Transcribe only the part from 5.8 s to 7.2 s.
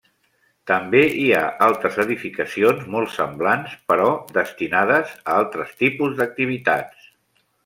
tipus d'activitats.